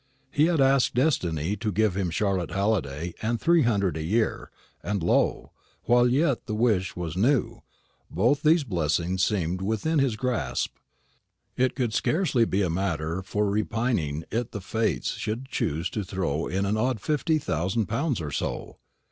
[0.31, 4.49] He had asked Destiny to give him Charlotte Halliday and three hundred a year,
[4.81, 5.51] and lo!
[5.83, 7.61] while yet the wish was new,
[8.09, 10.71] both these blessings seemed within his grasp.
[11.55, 16.47] It could scarcely be a matter for repining it the Fates should choose to throw
[16.47, 18.77] in an odd fifty thousand pounds or so.